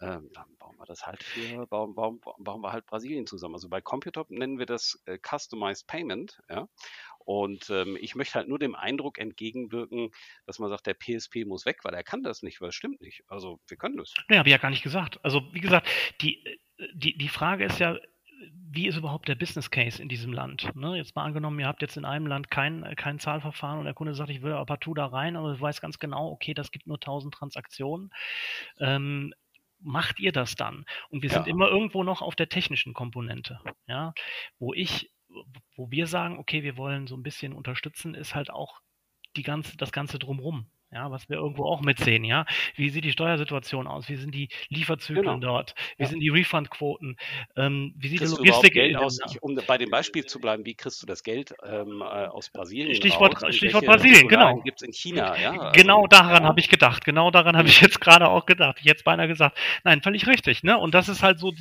[0.00, 3.54] ähm, dann bauen wir das halt für, bauen, bauen, bauen wir halt Brasilien zusammen.
[3.54, 6.68] Also bei Computop nennen wir das äh, Customized Payment, ja.
[7.18, 10.12] Und ähm, ich möchte halt nur dem Eindruck entgegenwirken,
[10.46, 13.00] dass man sagt, der PSP muss weg, weil er kann das nicht, weil es stimmt
[13.00, 13.24] nicht.
[13.26, 14.14] Also wir können das.
[14.28, 15.18] Ja, habe ich ja gar nicht gesagt.
[15.24, 15.88] Also wie gesagt,
[16.20, 16.58] die, äh,
[16.94, 17.98] die, die Frage ist ja,
[18.70, 20.74] wie ist überhaupt der Business Case in diesem Land?
[20.74, 20.96] Ne?
[20.96, 24.14] Jetzt mal angenommen, ihr habt jetzt in einem Land kein, kein Zahlverfahren und der Kunde
[24.14, 26.86] sagt, ich will aber partout da rein, aber du weißt ganz genau, okay, das gibt
[26.86, 28.10] nur 1000 Transaktionen.
[28.78, 29.32] Ähm,
[29.80, 30.84] macht ihr das dann?
[31.08, 31.36] Und wir ja.
[31.36, 34.12] sind immer irgendwo noch auf der technischen Komponente, ja,
[34.58, 35.10] wo ich,
[35.74, 38.80] wo wir sagen, okay, wir wollen so ein bisschen unterstützen, ist halt auch
[39.36, 42.46] die ganze, das Ganze drumrum ja, was wir irgendwo auch mitsehen, ja.
[42.76, 44.08] Wie sieht die Steuersituation aus?
[44.08, 45.38] Wie sind die Lieferzyklen genau.
[45.38, 45.74] dort?
[45.96, 46.08] Wie ja.
[46.08, 47.16] sind die Refundquoten?
[47.56, 49.18] Ähm, wie sieht kriegst die Logistik Geld aus?
[49.28, 52.50] Ich, um bei dem Beispiel zu bleiben, wie kriegst du das Geld ähm, äh, aus
[52.50, 52.94] Brasilien?
[52.94, 53.54] Stichwort, raus?
[53.54, 54.60] Stichwort Brasilien, genau.
[54.60, 55.50] Gibt es in China, ja?
[55.50, 56.48] Also, genau daran ja.
[56.48, 57.04] habe ich gedacht.
[57.04, 58.78] Genau daran habe ich jetzt gerade auch gedacht.
[58.80, 59.58] Jetzt beinahe gesagt.
[59.82, 60.78] Nein, völlig richtig, ne?
[60.78, 61.52] Und das ist halt so,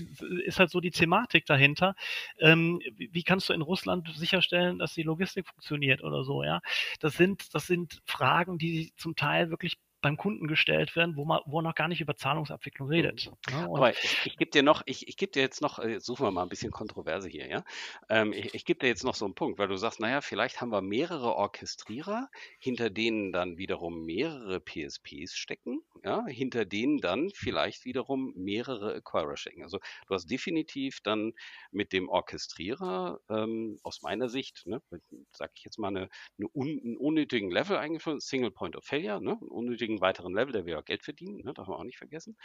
[0.46, 1.96] ist halt so die Thematik dahinter.
[2.40, 6.62] Ähm, wie kannst du in Russland sicherstellen, dass die Logistik funktioniert oder so, ja?
[7.00, 11.42] Das sind, das sind Fragen, die zum Teil wirklich beim Kunden gestellt werden, wo man,
[11.48, 13.32] wo noch gar nicht über Zahlungsabwicklung redet.
[13.50, 13.66] Ja, ne?
[13.66, 16.30] Aber ich, ich gebe dir noch, ich, ich gebe dir jetzt noch, jetzt suchen wir
[16.30, 17.64] mal ein bisschen Kontroverse hier, ja.
[18.08, 20.62] Ähm, ich, ich gebe dir jetzt noch so einen Punkt, weil du sagst, naja, vielleicht
[20.62, 27.32] haben wir mehrere Orchestrierer, hinter denen dann wiederum mehrere PSPs stecken, ja, hinter denen dann
[27.34, 29.64] vielleicht wiederum mehrere Acquirer stecken.
[29.64, 31.34] Also du hast definitiv dann
[31.72, 34.84] mit dem Orchestrierer ähm, aus meiner Sicht, ne,
[35.32, 39.20] sage ich jetzt mal, eine, eine un, einen unnötigen Level eingeführt, Single Point of Failure,
[39.20, 41.84] ne, einen unnötigen einen weiteren Level, der wir auch Geld verdienen, ne, darf man auch
[41.84, 42.38] nicht vergessen,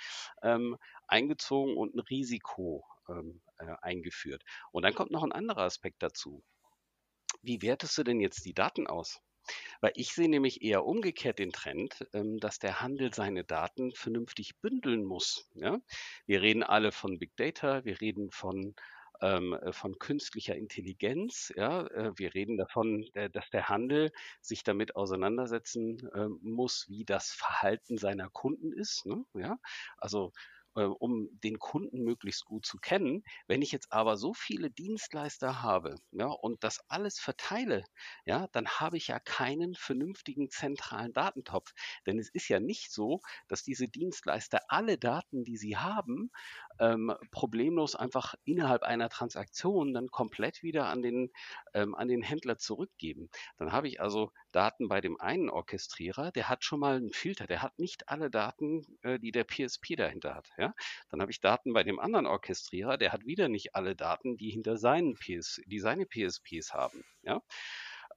[0.43, 4.43] ähm, eingezogen und ein Risiko ähm, äh, eingeführt.
[4.73, 6.43] Und dann kommt noch ein anderer Aspekt dazu.
[7.43, 9.21] Wie wertest du denn jetzt die Daten aus?
[9.81, 14.59] Weil ich sehe nämlich eher umgekehrt den Trend, ähm, dass der Handel seine Daten vernünftig
[14.61, 15.49] bündeln muss.
[15.55, 15.81] Ja?
[16.27, 18.75] Wir reden alle von Big Data, wir reden von
[19.21, 21.53] ähm, äh, von künstlicher Intelligenz.
[21.57, 27.05] Ja, äh, wir reden davon, äh, dass der Handel sich damit auseinandersetzen äh, muss, wie
[27.05, 29.07] das Verhalten seiner Kunden ist.
[29.07, 29.25] Ne?
[29.35, 29.59] Ja,
[29.99, 30.33] also
[30.77, 33.25] äh, um den Kunden möglichst gut zu kennen.
[33.47, 37.85] Wenn ich jetzt aber so viele Dienstleister habe ja, und das alles verteile,
[38.25, 41.73] ja, dann habe ich ja keinen vernünftigen zentralen Datentopf.
[42.07, 46.31] Denn es ist ja nicht so, dass diese Dienstleister alle Daten, die sie haben,
[46.79, 51.31] ähm, problemlos einfach innerhalb einer Transaktion dann komplett wieder an den,
[51.75, 53.29] ähm, an den Händler zurückgeben.
[53.59, 57.47] Dann habe ich also Daten bei dem einen Orchestrierer, der hat schon mal einen Filter,
[57.47, 60.51] der hat nicht alle Daten, äh, die der PSP dahinter hat.
[60.59, 60.75] Ja?
[61.11, 64.51] Dann habe ich Daten bei dem anderen Orchestrierer, der hat wieder nicht alle Daten, die
[64.51, 67.05] hinter seinen PS, die seine PSPs haben.
[67.23, 67.43] Ja?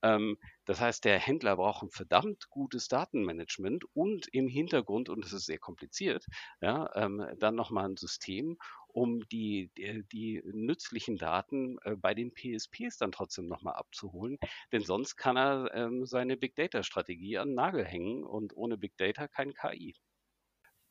[0.03, 5.33] Ähm, das heißt, der Händler braucht ein verdammt gutes Datenmanagement und im Hintergrund, und das
[5.33, 6.25] ist sehr kompliziert,
[6.61, 8.57] ja, ähm, dann nochmal ein System,
[8.93, 14.37] um die, die, die nützlichen Daten äh, bei den PSPs dann trotzdem nochmal abzuholen.
[14.71, 18.95] Denn sonst kann er ähm, seine Big Data-Strategie an den Nagel hängen und ohne Big
[18.97, 19.95] Data kein KI.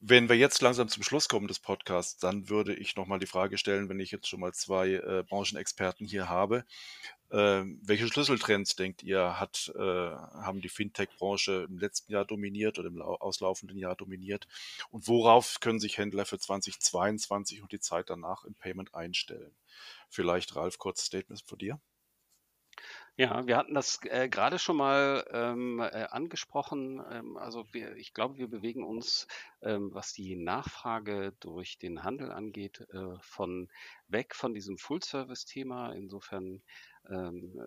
[0.05, 3.57] Wenn wir jetzt langsam zum Schluss kommen des Podcasts, dann würde ich nochmal die Frage
[3.57, 6.65] stellen, wenn ich jetzt schon mal zwei äh, Branchenexperten hier habe,
[7.31, 12.89] äh, welche Schlüsseltrends denkt ihr, hat, äh, haben die Fintech-Branche im letzten Jahr dominiert oder
[12.89, 14.49] im auslaufenden Jahr dominiert?
[14.91, 19.55] Und worauf können sich Händler für 2022 und die Zeit danach im Payment einstellen?
[20.09, 21.79] Vielleicht, Ralf, kurz Statements von dir.
[23.19, 27.03] Ja, wir hatten das äh, gerade schon mal ähm, äh, angesprochen.
[27.11, 29.27] Ähm, also wir, ich glaube, wir bewegen uns,
[29.61, 33.69] ähm, was die Nachfrage durch den Handel angeht, äh, von
[34.09, 35.93] weg von diesem Full-Service-Thema.
[35.93, 36.63] Insofern
[37.11, 37.59] ähm,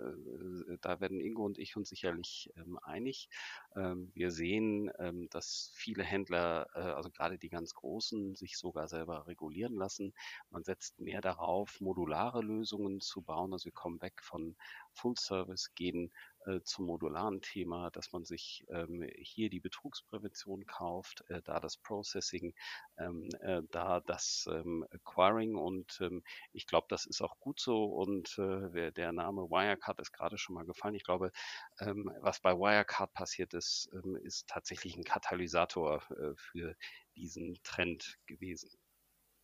[0.71, 3.29] äh, da werden Ingo und ich uns sicherlich ähm, einig.
[3.75, 4.89] Ähm, wir sehen,
[5.29, 10.13] dass viele Händler, äh, also gerade die ganz Großen, sich sogar selber regulieren lassen.
[10.49, 13.51] Man setzt mehr darauf, modulare Lösungen zu bauen.
[13.53, 14.55] Also wir kommen weg von
[14.95, 16.11] Full Service, gehen
[16.45, 21.77] äh, zum modularen Thema, dass man sich ähm, hier die Betrugsprävention kauft, äh, da das
[21.77, 22.53] Processing,
[22.97, 27.85] ähm, äh, da das ähm, Acquiring und ähm, ich glaube, das ist auch gut so
[27.85, 30.95] und äh, der Name Wirecard ist gerade schon mal gefallen.
[30.95, 31.31] Ich glaube,
[31.79, 36.75] ähm, was bei Wirecard passiert ist, ähm, ist tatsächlich ein Katalysator äh, für
[37.15, 38.69] diesen Trend gewesen.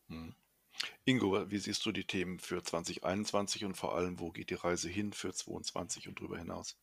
[0.10, 0.36] Hm.
[1.06, 4.90] Ingo, wie siehst du die Themen für 2021 und vor allem, wo geht die Reise
[4.90, 6.78] hin für 2022 und darüber hinaus?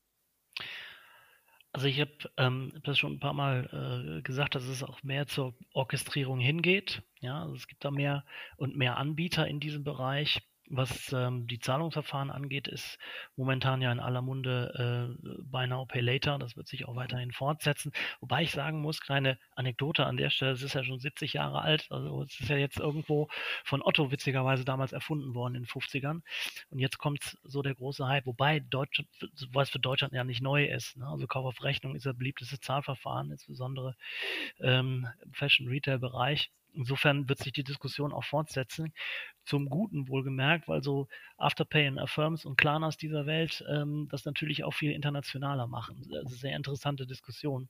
[1.73, 5.27] Also ich habe ähm, das schon ein paar Mal äh, gesagt, dass es auch mehr
[5.27, 7.03] zur Orchestrierung hingeht.
[7.21, 8.25] Ja, also es gibt da mehr
[8.57, 10.41] und mehr Anbieter in diesem Bereich.
[10.71, 12.99] Was ähm, die Zahlungsverfahren angeht, ist
[13.37, 16.39] momentan ja in aller Munde äh, Buy Now, Pay Later.
[16.39, 17.93] Das wird sich auch weiterhin fortsetzen.
[18.21, 21.63] Wobei ich sagen muss, kleine Anekdote an der Stelle, es ist ja schon 70 Jahre
[21.63, 21.87] alt.
[21.91, 23.29] Also es ist ja jetzt irgendwo
[23.65, 26.21] von Otto witzigerweise damals erfunden worden in den 50ern.
[26.71, 29.09] Und jetzt kommt so der große Hype, wobei Deutschland,
[29.53, 30.97] was für Deutschland ja nicht neu ist.
[30.97, 31.07] Ne?
[31.07, 33.97] Also Kauf auf Rechnung ist ja beliebtestes Zahlverfahren, insbesondere
[34.61, 36.51] ähm, im Fashion-Retail-Bereich.
[36.79, 38.93] Insofern wird sich die Diskussion auch fortsetzen,
[39.45, 44.63] zum Guten wohlgemerkt, weil so Afterpay und Affirms und Klarnas dieser Welt ähm, das natürlich
[44.63, 45.97] auch viel internationaler machen.
[45.97, 47.69] Das ist eine sehr interessante Diskussion.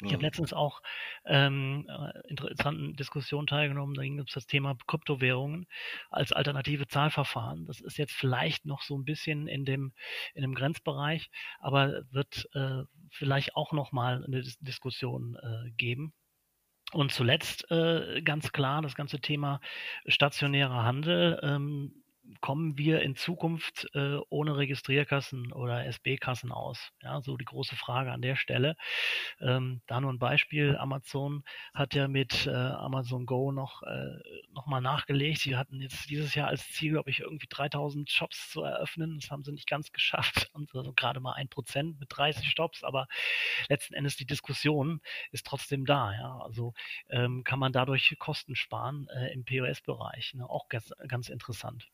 [0.00, 0.26] Ich habe mhm.
[0.26, 0.80] letztens auch
[1.24, 3.94] ähm, äh, interessanten Diskussionen teilgenommen.
[3.94, 5.66] Da ging es um das Thema Kryptowährungen
[6.08, 7.66] als alternative Zahlverfahren.
[7.66, 9.92] Das ist jetzt vielleicht noch so ein bisschen in dem
[10.34, 16.12] in dem Grenzbereich, aber wird äh, vielleicht auch noch mal eine Dis Diskussion äh, geben.
[16.92, 19.60] Und zuletzt äh, ganz klar das ganze Thema
[20.06, 21.38] stationärer Handel.
[21.42, 21.92] Ähm,
[22.40, 26.92] kommen wir in Zukunft äh, ohne Registrierkassen oder SB-Kassen aus?
[27.02, 28.76] Ja, so die große Frage an der Stelle.
[29.40, 30.76] Ähm, da nur ein Beispiel.
[30.76, 34.18] Amazon hat ja mit äh, Amazon Go noch, äh,
[34.52, 35.40] noch mal nachgelegt.
[35.40, 39.18] Sie hatten jetzt dieses Jahr als Ziel, glaube ich, irgendwie 3000 Shops zu eröffnen.
[39.20, 40.50] Das haben sie nicht ganz geschafft.
[40.74, 42.84] Also gerade mal ein Prozent mit 30 Stops.
[42.84, 43.06] Aber
[43.68, 46.12] letzten Endes die Diskussion ist trotzdem da.
[46.12, 46.74] Ja, also
[47.08, 50.34] ähm, kann man dadurch Kosten sparen äh, im POS-Bereich.
[50.34, 50.48] Ne?
[50.48, 51.88] Auch ganz, ganz interessant.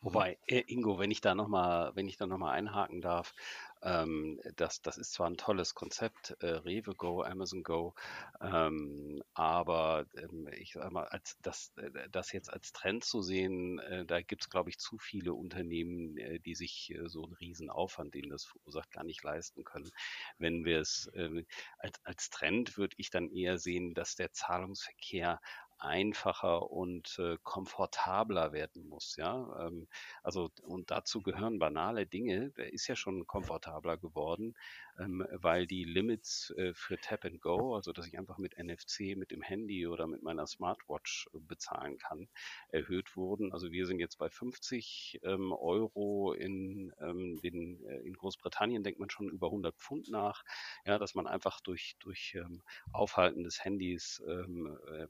[0.00, 3.34] Wobei, äh, Ingo, wenn ich da nochmal, wenn ich da noch einhaken darf,
[3.82, 7.94] ähm, das, das ist zwar ein tolles Konzept, äh, Rewe Go, Amazon Go,
[8.40, 13.80] ähm, aber ähm, ich sag mal, als das, äh, das jetzt als Trend zu sehen,
[13.80, 17.34] äh, da gibt es, glaube ich, zu viele Unternehmen, äh, die sich äh, so einen
[17.34, 19.90] riesen Aufwand, den das verursacht, gar nicht leisten können.
[20.38, 21.44] Wenn wir es ähm,
[21.78, 25.40] als, als Trend würde ich dann eher sehen, dass der Zahlungsverkehr
[25.78, 29.16] einfacher und äh, komfortabler werden muss.
[29.16, 29.88] Ja, ähm,
[30.22, 32.50] also und dazu gehören banale Dinge.
[32.50, 34.54] Der ist ja schon komfortabler geworden,
[34.98, 39.16] ähm, weil die Limits äh, für Tap and Go, also dass ich einfach mit NFC,
[39.16, 42.28] mit dem Handy oder mit meiner Smartwatch äh, bezahlen kann,
[42.68, 43.52] erhöht wurden.
[43.52, 49.00] Also wir sind jetzt bei 50 ähm, Euro in ähm, den, äh, in Großbritannien denkt
[49.00, 50.44] man schon über 100 Pfund nach.
[50.84, 55.06] Ja, dass man einfach durch durch ähm, Aufhalten des Handys ähm, äh,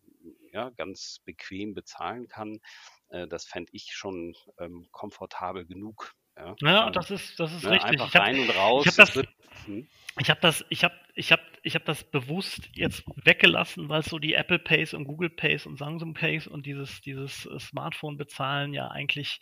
[0.53, 2.61] ja, ganz bequem bezahlen kann.
[3.09, 6.15] Äh, das fände ich schon ähm, komfortabel genug.
[6.37, 7.91] Ja, ja das ist, das ist ne, richtig.
[7.91, 8.87] Einfach rein und raus.
[8.87, 9.28] Ich habe das,
[9.69, 9.89] wird, hm?
[10.19, 14.19] ich hab das, ich hab, ich hab, ich hab das bewusst jetzt weggelassen, weil so
[14.19, 18.73] die Apple Pays und Google Pays und Samsung Pays und dieses, dieses äh, Smartphone bezahlen
[18.73, 19.41] ja eigentlich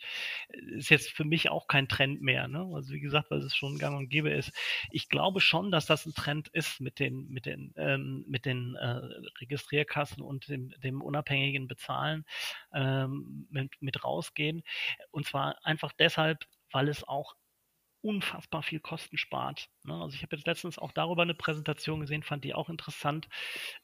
[0.49, 2.47] äh, ist jetzt für mich auch kein Trend mehr.
[2.47, 2.69] Ne?
[2.73, 4.51] Also wie gesagt, weil es schon gang und gäbe ist.
[4.91, 8.75] Ich glaube schon, dass das ein Trend ist mit den, mit den, ähm, mit den
[8.75, 9.01] äh,
[9.39, 12.25] Registrierkassen und dem, dem unabhängigen Bezahlen
[12.73, 14.63] ähm, mit, mit rausgehen.
[15.11, 17.35] Und zwar einfach deshalb, weil es auch
[18.07, 19.69] unfassbar viel Kosten spart.
[19.83, 19.93] Ne?
[19.93, 23.27] Also ich habe jetzt letztens auch darüber eine Präsentation gesehen, fand die auch interessant,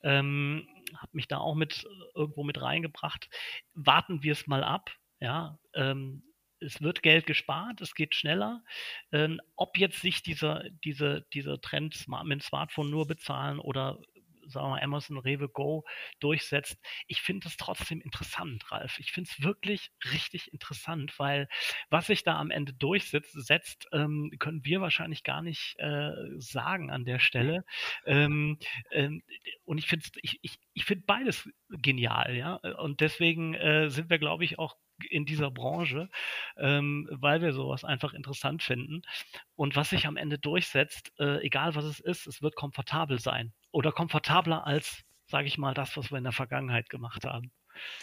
[0.01, 3.29] ähm, habe mich da auch mit irgendwo mit reingebracht.
[3.73, 5.59] Warten wir es mal ab, ja.
[5.73, 6.23] Ähm,
[6.59, 8.63] es wird Geld gespart, es geht schneller.
[9.11, 13.99] Ähm, ob jetzt sich dieser, diese, dieser Trend mit dem Smartphone nur bezahlen oder
[14.47, 15.83] sagen wir Amazon Rewe Go
[16.19, 16.77] durchsetzt.
[17.07, 18.99] Ich finde es trotzdem interessant, Ralf.
[18.99, 21.47] Ich finde es wirklich richtig interessant, weil
[21.89, 26.91] was sich da am Ende durchsetzt, setzt, ähm, können wir wahrscheinlich gar nicht äh, sagen
[26.91, 27.65] an der Stelle.
[28.05, 28.57] Ähm,
[28.91, 29.23] ähm,
[29.65, 32.55] und ich finde ich, ich, ich finde beides genial, ja.
[32.55, 34.75] Und deswegen äh, sind wir, glaube ich, auch
[35.09, 36.09] in dieser Branche,
[36.57, 39.01] ähm, weil wir sowas einfach interessant finden.
[39.55, 43.53] Und was sich am Ende durchsetzt, äh, egal was es ist, es wird komfortabel sein.
[43.73, 47.51] Oder komfortabler als, sage ich mal, das, was wir in der Vergangenheit gemacht haben.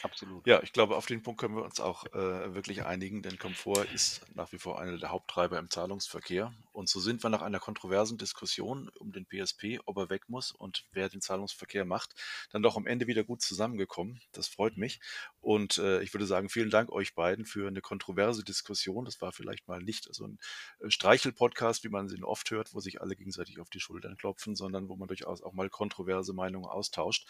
[0.03, 0.47] Absolut.
[0.47, 3.85] Ja, ich glaube, auf den Punkt können wir uns auch äh, wirklich einigen, denn Komfort
[3.93, 6.53] ist nach wie vor einer der Haupttreiber im Zahlungsverkehr.
[6.73, 10.53] Und so sind wir nach einer kontroversen Diskussion um den PSP, ob er weg muss
[10.53, 12.15] und wer den Zahlungsverkehr macht,
[12.51, 14.21] dann doch am Ende wieder gut zusammengekommen.
[14.33, 15.01] Das freut mich.
[15.41, 19.05] Und äh, ich würde sagen, vielen Dank euch beiden für eine kontroverse Diskussion.
[19.05, 20.39] Das war vielleicht mal nicht so ein
[20.81, 24.55] äh, Streichel-Podcast, wie man sie oft hört, wo sich alle gegenseitig auf die Schultern klopfen,
[24.55, 27.27] sondern wo man durchaus auch mal kontroverse Meinungen austauscht.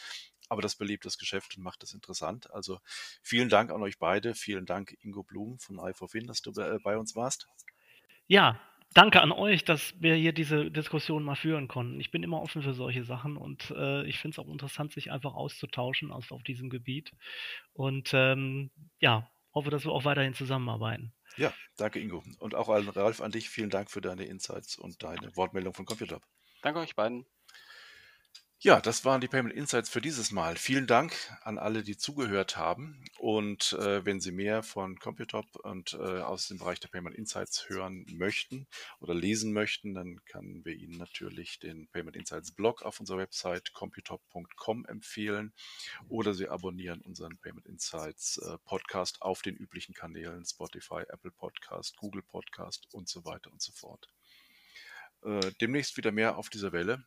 [0.49, 2.30] Aber das belebt das Geschäft und macht es interessant.
[2.51, 2.81] Also
[3.23, 4.35] vielen Dank an euch beide.
[4.35, 7.49] Vielen Dank, Ingo Blum von iForFin, dass du äh, bei uns warst.
[8.27, 8.61] Ja,
[8.95, 12.01] danke an euch, dass wir hier diese Diskussion mal führen konnten.
[12.01, 15.11] Ich bin immer offen für solche Sachen und äh, ich finde es auch interessant, sich
[15.11, 17.13] einfach auszutauschen also auf diesem Gebiet.
[17.73, 21.13] Und ähm, ja, hoffe, dass wir auch weiterhin zusammenarbeiten.
[21.37, 22.23] Ja, danke Ingo.
[22.39, 25.87] Und auch an Ralf, an dich vielen Dank für deine Insights und deine Wortmeldung von
[25.87, 26.21] Computer.
[26.63, 27.27] Danke euch beiden.
[28.63, 30.55] Ja, das waren die Payment Insights für dieses Mal.
[30.57, 33.03] Vielen Dank an alle, die zugehört haben.
[33.19, 37.71] Und äh, wenn Sie mehr von Computop und äh, aus dem Bereich der Payment Insights
[37.71, 38.67] hören möchten
[38.99, 43.73] oder lesen möchten, dann können wir Ihnen natürlich den Payment Insights Blog auf unserer Website
[43.73, 45.55] computop.com empfehlen
[46.11, 51.97] oder Sie abonnieren unseren Payment Insights äh, Podcast auf den üblichen Kanälen Spotify, Apple Podcast,
[51.97, 54.07] Google Podcast und so weiter und so fort.
[55.23, 57.07] Äh, demnächst wieder mehr auf dieser Welle.